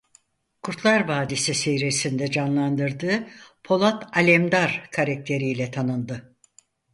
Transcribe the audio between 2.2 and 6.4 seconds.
canlandırdığı Polat Alemdar karakteriyle tanındı.